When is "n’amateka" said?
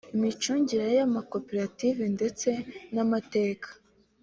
2.93-3.69